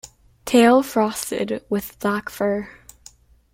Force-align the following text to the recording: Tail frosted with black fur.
Tail 0.45 0.81
frosted 0.81 1.63
with 1.69 1.99
black 1.99 2.31
fur. 2.31 2.71